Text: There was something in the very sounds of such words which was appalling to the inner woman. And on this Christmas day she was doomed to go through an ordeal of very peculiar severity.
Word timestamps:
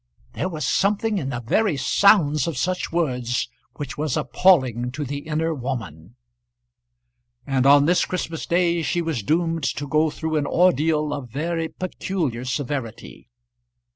There 0.33 0.49
was 0.49 0.65
something 0.65 1.19
in 1.19 1.29
the 1.29 1.41
very 1.41 1.77
sounds 1.77 2.47
of 2.47 2.57
such 2.57 2.91
words 2.91 3.47
which 3.75 3.99
was 3.99 4.17
appalling 4.17 4.91
to 4.93 5.05
the 5.05 5.19
inner 5.19 5.53
woman. 5.53 6.15
And 7.45 7.67
on 7.67 7.85
this 7.85 8.03
Christmas 8.05 8.47
day 8.47 8.81
she 8.81 9.03
was 9.03 9.21
doomed 9.21 9.61
to 9.61 9.87
go 9.87 10.09
through 10.09 10.37
an 10.37 10.47
ordeal 10.47 11.13
of 11.13 11.29
very 11.29 11.67
peculiar 11.67 12.45
severity. 12.45 13.29